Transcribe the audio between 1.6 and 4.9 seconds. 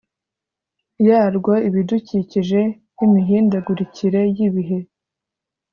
ibidukikije n imihindagurikire y ibihe